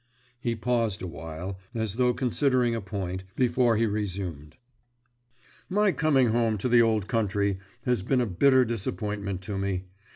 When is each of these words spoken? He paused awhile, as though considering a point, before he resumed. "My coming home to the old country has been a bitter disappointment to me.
He 0.39 0.55
paused 0.55 1.03
awhile, 1.03 1.59
as 1.75 1.97
though 1.97 2.11
considering 2.11 2.73
a 2.73 2.81
point, 2.81 3.23
before 3.35 3.77
he 3.77 3.85
resumed. 3.85 4.57
"My 5.69 5.91
coming 5.91 6.29
home 6.29 6.57
to 6.57 6.67
the 6.67 6.81
old 6.81 7.07
country 7.07 7.59
has 7.85 8.01
been 8.01 8.19
a 8.19 8.25
bitter 8.25 8.65
disappointment 8.65 9.41
to 9.41 9.59
me. 9.59 9.83